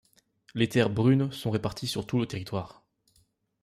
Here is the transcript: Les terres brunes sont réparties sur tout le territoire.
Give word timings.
Les 0.55 0.67
terres 0.67 0.89
brunes 0.89 1.31
sont 1.31 1.51
réparties 1.51 1.85
sur 1.85 2.07
tout 2.07 2.17
le 2.17 2.25
territoire. 2.25 2.83